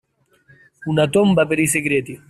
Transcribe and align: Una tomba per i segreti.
Una 0.93 1.07
tomba 1.19 1.45
per 1.53 1.59
i 1.67 1.69
segreti. 1.77 2.19